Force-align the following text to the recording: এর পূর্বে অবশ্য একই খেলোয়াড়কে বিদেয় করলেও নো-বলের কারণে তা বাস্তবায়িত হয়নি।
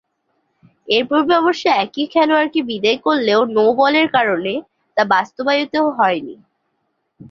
এর 0.87 1.03
পূর্বে 1.09 1.33
অবশ্য 1.37 1.63
একই 1.83 2.05
খেলোয়াড়কে 2.13 2.59
বিদেয় 2.69 2.99
করলেও 3.05 3.39
নো-বলের 3.55 4.07
কারণে 4.15 4.53
তা 4.97 5.03
বাস্তবায়িত 5.13 5.73
হয়নি। 5.97 6.35